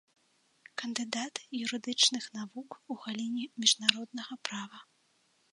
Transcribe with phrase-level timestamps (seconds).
[0.81, 4.79] Кандыдат юрыдычных навук у галіне міжнароднага права.